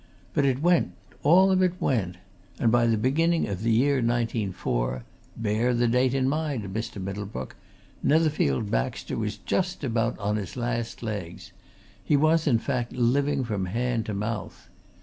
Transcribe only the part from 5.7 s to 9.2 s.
the date in mind, Mr. Middlebrook Netherfield Baxter